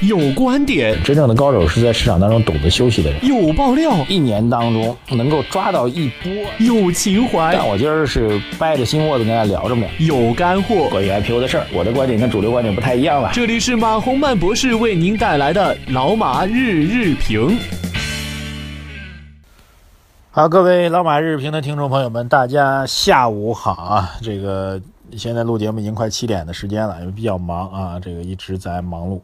[0.00, 3.22] 有观点，真正的高手是在市场当中懂得休息的人。
[3.22, 6.32] 有爆料，一年当中能够抓到一波。
[6.58, 10.06] 有情怀，但我今儿是掰着心窝子跟大家聊这么两。
[10.06, 13.30] 有干货，关于 IPO 的事儿，我的观点跟主流观点不太一样了。
[13.34, 17.58] 这里是马洪曼博士为您带来的老马日日评。
[20.30, 24.12] 好，各位老马日评的听众朋友们，大家下午好啊！
[24.22, 24.80] 这个
[25.14, 29.20] 现在录节目已经快七点的时间了，因为比较忙啊，这个一直在忙碌。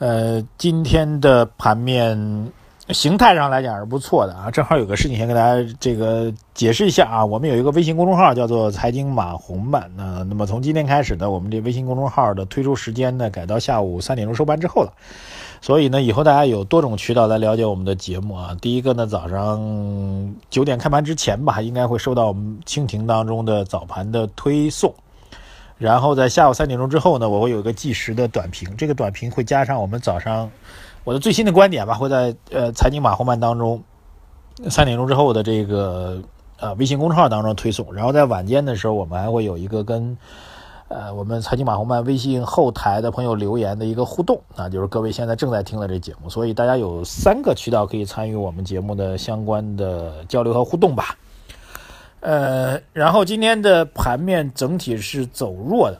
[0.00, 2.50] 呃，今天的盘面
[2.88, 4.50] 形态上来讲是不错的啊。
[4.50, 7.22] 正好有个事情先跟大家这个解释一下啊。
[7.22, 14.90] 我们有一个微信公众号叫做“财经马红漫”，那那么从今天开始呢，我们这微信公众号的推出时间呢改到下午三点钟收盘之后了。
[15.60, 18.56] 所以呢，以后大家有多种渠道来了解我们的节目啊。
[18.58, 24.90] 第一个呢，早上九点开盘之前吧，应该会收到我们蜻蜓当中的早盘的推送。
[25.80, 30.50] 然后在下午三点钟之后呢，我会有一个计时的短评，这个短评会加上我们早上
[31.04, 33.82] 我的最新的观点吧，会在呃财经马后曼当中
[34.68, 36.20] 三点钟之后的这个
[36.58, 37.94] 呃微信公众号当中推送。
[37.94, 40.14] 然后在晚间的时候，我们还会有一个跟
[40.88, 51.16] 呃我们财经马后曼微信后台的朋友留言的一个互动啊，就是各位现在正在听的这节目，所以大家有三个渠道可以参与我们节目的相关的交流和互动吧。
[52.20, 55.98] 呃，然后今天的盘面整体是走弱的，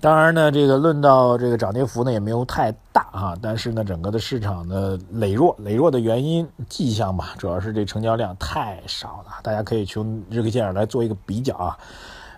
[0.00, 11.78] 当然呢，这个论到这个涨跌幅呢也没有太大啊，但是呢，整个的市场的羸弱，羸弱的原因迹象吧，主要是这成交量太少了，大家可以从日 K 线上来做一个比较啊，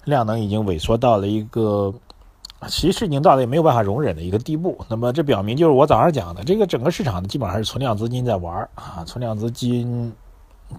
[0.05, 1.95] 量能已经萎缩到了一个
[2.69, 10.13] 其实已经到了也没有办法容忍的一个地步，那么这表明就是我早上讲的，这个整个市场呢基本上是存量资金在玩啊，存量资金。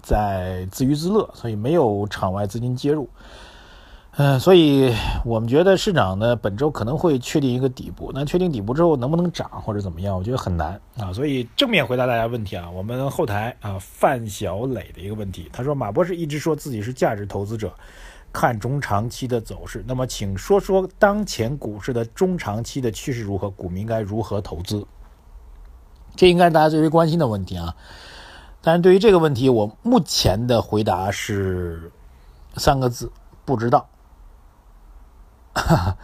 [0.02, 3.08] 在自娱自乐，所以没有场外资金介入。
[4.18, 4.94] 嗯，所以
[5.26, 8.10] 我们觉得市场呢本周可能会确定一个底部。
[8.14, 11.12] 那确定底部之后能不能涨或者怎么样，我觉得很难啊。
[11.12, 17.70] 所以正面回答大家问题啊，我们后台啊范小磊的一个问题，他说马博士一直说自己是价值投资者，
[18.32, 19.84] 看中长期的走势。
[19.86, 24.86] 那么请说说当前股市的中长期的趋势如何，股民该如何投资？
[26.14, 27.76] 这应该是大家最为关心的问题啊。
[28.66, 31.88] 但是对于这个问题，我目前的回答是
[32.56, 33.12] 三个字：
[33.44, 33.88] 不知道。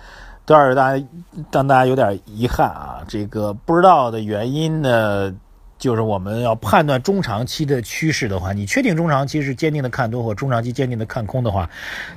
[0.46, 1.04] 多少大家
[1.50, 3.02] 让大家有点遗憾啊！
[3.08, 5.34] 这个不知道的原因呢，
[5.76, 11.68] 就是我们要判断中长期的趋势的话，你确定中长期是坚定的看多或中长期坚定的看空的话，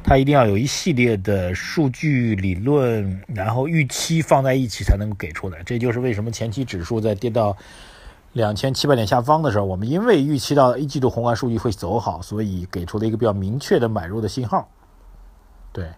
[0.03, 5.63] 它一定要有一系列的数据理论，然后预期放在一起才能给出来。
[5.63, 7.57] 这就是为什么前期指数在跌到。
[8.35, 14.67] 两千七百点下方的时候，我们因为预期到一季度宏观数据会走好，所以给出了一个比较明确的买入的信号。
[15.71, 15.89] 对，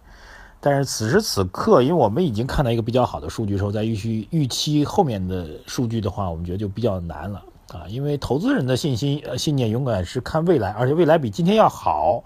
[0.59, 7.41] 但是此时此刻，因为我们已经看到一个比较好的数据的时候，在预期预期后面的数据的话，我们觉得就比较难了
[7.73, 7.87] 啊。
[7.89, 12.23] 因为投资人的信心信念永远是看未来，而且未来比今天要好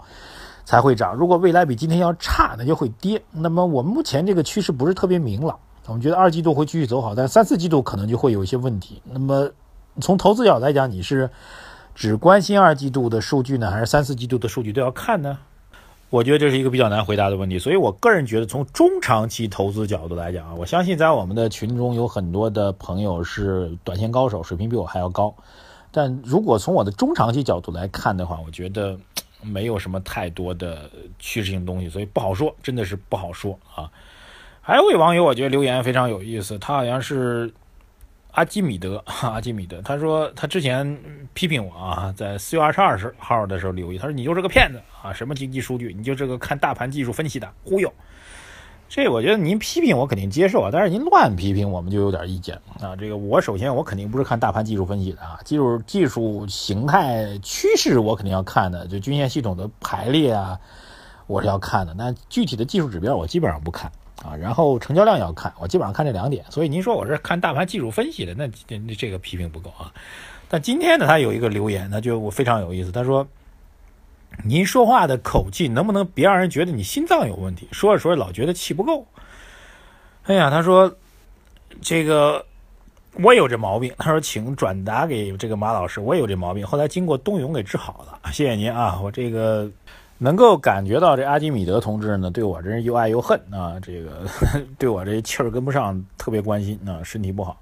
[0.66, 1.14] 才会涨。
[1.14, 3.22] 如果未来比今天要差，那就会跌。
[3.30, 9.00] 那么我们目前这个趋势不是特别明朗，我们觉得二季度会继续走好，但三四季度可能就会有一些问题。
[9.10, 9.50] 那么。
[10.00, 11.30] 从投资角度来讲，你是
[11.94, 15.38] 只关心二季度的数据呢，还是三四季度的数据都要看呢？
[16.08, 17.58] 我觉得这是一个比较难回答的问题。
[17.58, 25.34] 所以我个人觉得，从中长期投资角度来讲啊，我相信在我们的群中有很多的朋友是短线高手，水平比我还要高。
[25.90, 28.98] 但如果从我的中长期角度来看的话，我觉得
[29.42, 33.90] 没有什么太多的趋势性东西，所以不好说，真的是不好说啊。
[34.62, 37.52] 还有位网友，我觉得留言非常有意思，他好像是。
[38.32, 40.98] 阿基米德， 阿基米德，他说他之前
[41.34, 47.92] 批评我啊，在四月二十二号的时候留意，他说你就是个骗子啊，什么经济数据，你就这个看大盘技术分析的，忽悠。
[48.88, 52.94] 这我觉得您批评我肯定接受啊，但是您乱批评我们就有点意见啊。
[52.94, 60.58] 这个我首先我肯定不是看大盘技术分析的啊，技术技术形态趋势我肯定要看的，就均线系统的排列啊，
[61.26, 61.94] 我是要看的。
[61.94, 63.90] 那具体的技术指标我基本上不看。
[64.24, 66.44] 啊，然后成交量要看，我基本上看这两点。
[66.48, 69.92] 所以您说我是看大盘技术分析的，那这这个批评不够啊。
[70.48, 72.92] 但今天呢，他有一个留言，那就我非常有意思。
[72.92, 73.26] 他说
[74.44, 77.66] ：“您说话的口气能不能别让人觉得你心脏有问题？
[77.72, 79.04] 说着说着老觉得气不够。”
[80.24, 80.94] 哎呀，他说
[81.82, 82.44] ：“这个
[83.14, 88.30] 我有这毛病。”他说：“请转达给这个马老师，我也有这毛病，后来经过冬泳给治好了。
[88.30, 89.68] 谢谢您啊，我这个。”
[90.22, 93.74] 能够感觉到这阿基米德同志呢，对我真是又爱又恨啊！
[93.82, 94.24] 这个
[94.78, 97.56] 对我这气儿跟不上，特别关心啊，身体不好。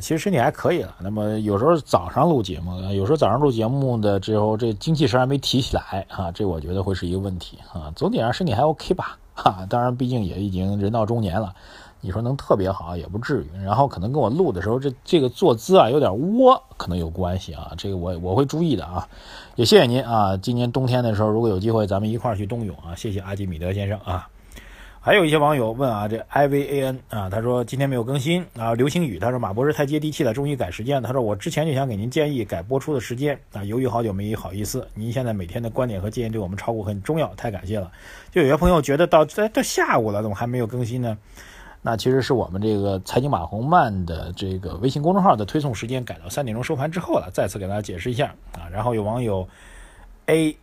[0.00, 0.94] 其实身体还可以了。
[1.00, 7.92] 那么有时候早上录节目，有时候早上录节目的之后，这精气神还没提起来啊，这我觉得会是一个问题啊。
[7.94, 9.18] 总体上身体还 OK 吧？
[9.34, 11.54] 哈，当然，毕竟也已经人到中年了。
[12.04, 13.64] 你说能特别好也不至于。
[13.64, 17.72] 然后可能跟我录的时候这这个坐姿啊有点窝，可能有关系啊。
[17.78, 19.08] 这个我我会注意的啊。
[19.56, 22.94] 也谢谢您啊，今年冬天的时候如果有机会咱们一块儿去冬泳啊。
[22.94, 24.28] 谢谢阿基米德先生啊。
[25.00, 28.72] 还有一些网友问啊，这 I V A N 啊，他说今天没有更新啊。
[28.72, 31.06] 流星雨他说马博士太接地气了，终于改时间了。
[31.06, 34.88] 他说我之前就想给您建议改播出的时间啊，犹豫好久没好意思。
[34.94, 37.92] 您现在每天的观点和建议对我们炒股很重要，太感谢了。
[38.30, 41.18] 就有些朋友觉得到这到下午了，怎么还没有更新呢？
[41.86, 47.30] 那其实是我们这个财经马红曼的这个微信公众号的推送时间改到三点钟收盘之后了。
[47.32, 48.66] 再次给大家解释一下啊。
[48.72, 49.46] 然后有网友
[50.26, 50.56] A。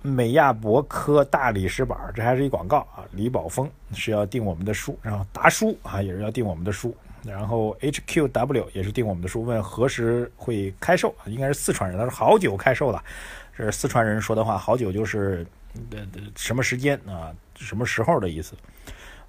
[0.00, 3.02] 美亚博科大理石板，这还是一广告啊！
[3.10, 11.12] 李宝峰是要订我们的书，然后达叔啊也是要订我们的书，然后 HQW 也是订我们的书，问何时会开售？
[11.26, 13.02] 应该是四川人，他说好久开售了，
[13.56, 15.44] 这是四川人说的话，好久就是
[15.90, 15.98] 呃
[16.36, 18.54] 什么时间啊，什么时候的意思？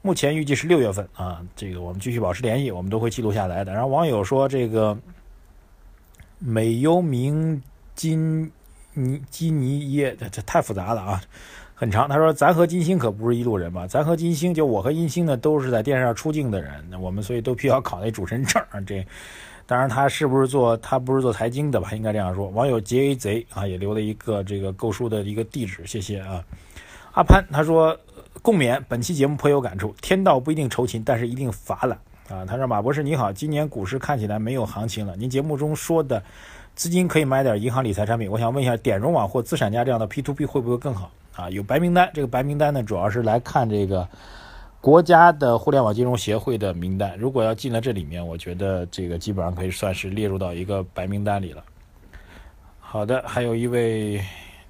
[0.01, 3.73] 目前预计是六月份啊，这个我们继续保持联系，我们都会记录下来的。
[3.73, 4.97] 然后网友说这个
[6.39, 7.61] 美优明
[7.95, 8.51] 金。
[8.95, 11.21] 尼基尼耶，这这太复杂了啊，
[11.75, 12.09] 很长。
[12.09, 13.87] 他说：“咱和金星可不是一路人吧？
[13.87, 16.83] 咱和金星，就我和金星呢，都是在电视上出镜的人。
[16.89, 18.61] 那我们所以都必须要考那主持人证。
[18.85, 19.05] 这，
[19.67, 21.91] 当然他是不是做他不是做财经的吧？
[21.93, 26.43] 应该这样说。”网友杰 A 贼啊，也留了一个这个购书的一个地址，谢谢啊。
[27.13, 27.97] 阿潘他说
[28.41, 29.93] ：“共勉，本期节目颇有感触。
[30.01, 31.99] 天道不一定酬勤，但是一定罚懒
[32.29, 35.15] 啊。”他说：“马博士你好，今年股市看起来没有行情了。
[35.15, 36.23] 您节目中说的。”
[36.75, 41.49] 资金可以买点银行理财产品，我想问一下，点融网或资产家这样的 P to P 会不会更好啊？
[41.49, 44.07] 有白名单，这个白名单呢，主要是来看这个
[44.79, 47.17] 国家的互联网金融协会的名单。
[47.17, 51.61] 如果要进了这里面，我觉得这个基本上可以算是列入到一个白名单里了。
[52.79, 54.23] 好的，还有一位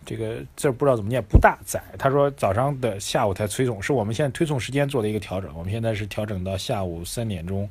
[0.09, 7.69] 这个字不知道怎么念，不大载，他说早上的下午才推送，是我们现在推送时间做的一个调整，我们现在是调整到下午三点钟。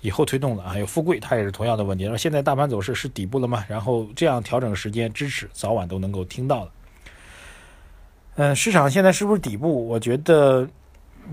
[0.00, 2.06] 以后推动的还有富贵，他也是同样的问题。
[2.06, 3.64] 说现在大盘走势是底部了吗？
[3.68, 6.70] 然后这样调整时间支持，早晚都能够听到的。
[8.36, 9.86] 嗯，市场现在是不是底部？
[9.88, 10.68] 我觉得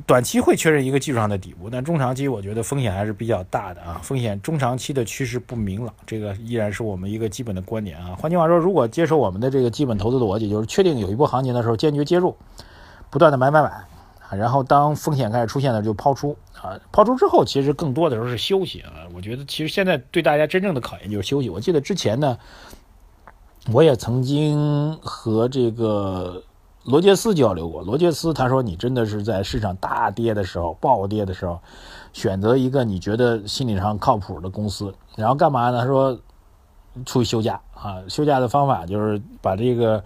[0.05, 3.99] 短期会确认一个技术上的底部，但中长期我觉得风险还是比较大的啊。
[4.03, 8.15] 风险中长期的趋势不明朗，这个依然是我们一个基本的观点啊。
[8.19, 12.35] 换句话说，如果接受我们的这个基本投资的逻辑，就是确定有一波行情的时候，坚决介入，
[13.09, 13.69] 不断的买买买。
[14.27, 19.05] 啊，然后当风险开始出现了，就抛出啊，抛出之后，其实更多的时候是休息啊。
[19.13, 21.49] 我觉得其实现在对大家真正的考验就是休息。
[21.49, 22.35] 我记得之前呢，
[23.71, 26.41] 我也曾经和这个
[26.85, 27.81] 罗杰斯交流过。
[27.81, 31.59] 罗杰斯他说：“你真的是在市场大跌的时候、暴跌的时候，
[32.13, 35.81] 选择一个你觉得心理上靠谱的公司，然后干嘛呢？
[35.81, 36.17] 他说
[37.05, 40.03] 出去休假啊，休假的方法就是把这个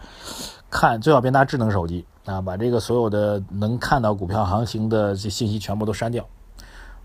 [0.69, 6.23] 看最好别拿智能手机。”啊，把这个所有的能看到股票行情的这信息全部都删掉。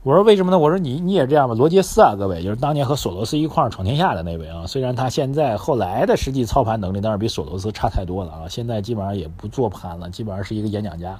[0.04, 0.58] 我说为什么呢？
[0.58, 1.54] 我说你你也这样吧。
[1.54, 4.66] 罗杰斯啊，各位就是当年和索罗斯一块闯天下的那位啊。
[4.66, 8.44] 虽然他现在后来的实际操盘能力当然比索罗斯差太多了啊。
[8.46, 11.18] 现在基本上也不做盘了，基本上是一个演讲家。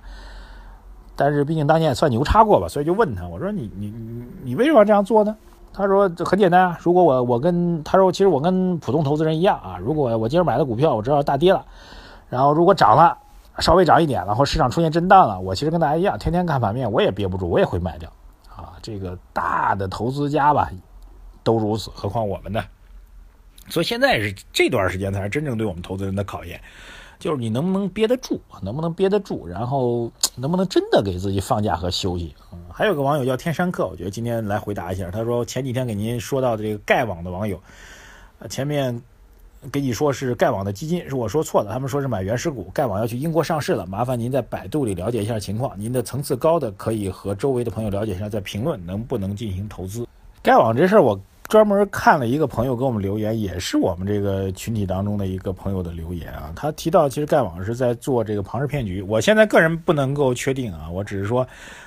[1.16, 5.34] 但是毕竟当年也算牛叉过吧，所以就问他，我说你你你你为什么要这样做呢？
[5.72, 11.64] 他说很简单啊，如果我我跟他说其实我跟普通投资人一样啊，如果我今儿买的股票我知道大跌了，
[12.28, 13.16] 然后如果涨了。
[13.60, 18.10] 稍微涨一点了，或市场出现震荡了，我其实跟大家一样，天天看盘面，我也憋不住，我也会卖掉。
[18.56, 20.70] 啊，这个大的投资家吧，
[21.42, 22.64] 都如此，何况我们呢？
[23.68, 26.60] 所以现在是这段时间才是真正对我们投资人的考验，
[27.18, 32.34] 就是你能不能憋得住，能不能憋得住，然后能不能真的给自己放假和休息。
[32.52, 37.60] 嗯，还有个网友叫天山客，我觉得今天来回答一下，他说前几天给您说到的这个盖网的网友，
[38.48, 39.02] 前面。
[39.72, 45.72] 给你说是盖网的基金是我说错了，他们说是买原始股，盖网要去英国上市了，麻烦您在百度里了解一下情况。
[45.78, 50.06] 您的层次高的可以和周围的朋友了解一下，再评论能不能进行投资。
[50.42, 51.18] 盖网这事儿我
[51.48, 61.46] 专门看了一个朋友给我们留言，也是我们这个群体当中的一个朋友的留言啊，他提到其实盖网是在做这个庞氏骗局，我现在个人不能够确定啊，我只是说。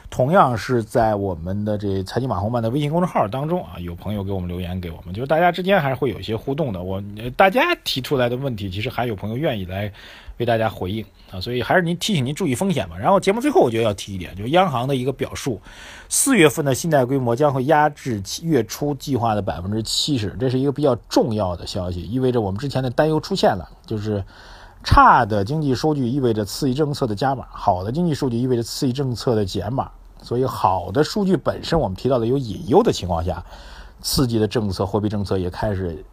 [0.09, 6.81] 同样是在我们的这财经马红漫的微信公众号当中啊，有朋友给我们留言给我们，就是大家之间还是会有一些互动的。
[6.81, 7.03] 我
[7.35, 9.91] 大家提出来的问题，其实还有朋友愿意来
[10.37, 12.97] 为大家回应啊，所以还是您提醒您注意风险吧。
[12.97, 15.61] 然后节目最后我觉得要提一点，就是央行的一个表述，
[16.09, 24.23] 四月份的信贷规模将会压制月初计划的百分之七十，这是一个比较重要的消息，意味着我们之前的担忧出现了，就是
[24.83, 29.91] 差的经济数据意味着刺激政策的加码，好的经济数据意味着刺激政策的减码。
[30.23, 33.45] 所以，好的数据本身，我们提到的有隐忧的情况下，
[34.01, 36.03] 刺激的政策、货币政策也开始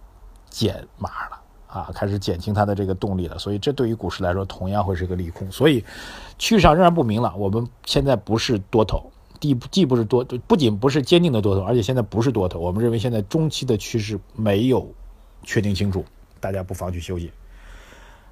[0.51, 1.41] 减码了
[1.75, 3.37] 啊，开始减轻它的这个动力了。
[3.37, 5.51] 所以，这对于股市来说，同样会是一个利空。
[5.51, 5.85] 所以，
[6.39, 7.37] 趋势上仍然不明朗。
[7.37, 12.61] 我们现在不是多头，既既不是多，不仅不是坚定的多头，而且现在不是多头。
[12.61, 14.89] 我们认为现在中期的趋势没有
[15.43, 16.05] 确定清楚，
[16.39, 17.33] 大家不妨去休息。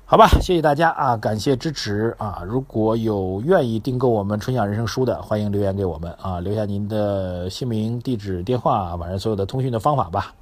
[0.04, 2.42] 好吧，谢谢大家啊，感谢支持啊！
[2.46, 10.34] 如果有愿意订购我们春晓人生书的，欢迎留言给我们啊，留下您的姓名、地址、电话，晚上所有的通讯的方法吧。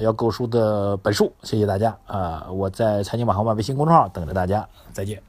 [0.00, 2.46] 要购书的本数，谢谢大家啊！
[2.50, 5.22] 我在财经马航万微信公众号等着大家，再见。